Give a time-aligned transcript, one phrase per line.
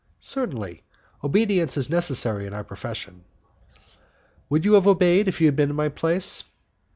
[0.19, 0.81] "Certainly;
[1.23, 3.23] obedience is necessary in our profession."
[4.49, 6.43] "Would you have obeyed, if you had been in my place?"